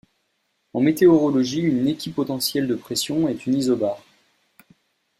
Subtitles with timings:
[0.73, 4.03] En météorologie, une équipotentielle de pression est une isobare.